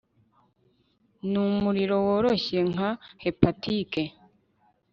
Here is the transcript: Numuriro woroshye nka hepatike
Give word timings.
Numuriro 1.29 1.95
woroshye 2.05 2.59
nka 2.71 2.89
hepatike 3.23 4.03